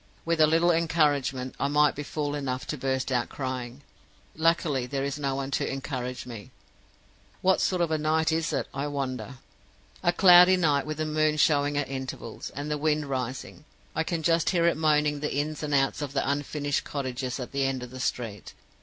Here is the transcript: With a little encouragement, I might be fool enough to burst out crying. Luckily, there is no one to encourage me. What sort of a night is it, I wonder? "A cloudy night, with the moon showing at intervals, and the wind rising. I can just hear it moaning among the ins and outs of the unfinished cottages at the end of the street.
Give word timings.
With 0.25 0.41
a 0.41 0.47
little 0.47 0.71
encouragement, 0.71 1.53
I 1.59 1.67
might 1.67 1.93
be 1.93 2.01
fool 2.01 2.33
enough 2.33 2.65
to 2.65 2.75
burst 2.75 3.11
out 3.11 3.29
crying. 3.29 3.83
Luckily, 4.35 4.87
there 4.87 5.03
is 5.03 5.19
no 5.19 5.35
one 5.35 5.51
to 5.51 5.71
encourage 5.71 6.25
me. 6.25 6.49
What 7.43 7.61
sort 7.61 7.83
of 7.83 7.91
a 7.91 7.99
night 7.99 8.31
is 8.31 8.51
it, 8.51 8.67
I 8.73 8.87
wonder? 8.87 9.35
"A 10.01 10.11
cloudy 10.11 10.57
night, 10.57 10.87
with 10.87 10.97
the 10.97 11.05
moon 11.05 11.37
showing 11.37 11.77
at 11.77 11.87
intervals, 11.87 12.49
and 12.55 12.71
the 12.71 12.79
wind 12.79 13.11
rising. 13.11 13.63
I 13.95 14.03
can 14.03 14.23
just 14.23 14.49
hear 14.49 14.65
it 14.65 14.75
moaning 14.75 15.17
among 15.17 15.21
the 15.21 15.35
ins 15.35 15.61
and 15.61 15.71
outs 15.71 16.01
of 16.01 16.13
the 16.13 16.27
unfinished 16.27 16.83
cottages 16.83 17.39
at 17.39 17.51
the 17.51 17.63
end 17.67 17.83
of 17.83 17.91
the 17.91 17.99
street. 17.99 18.53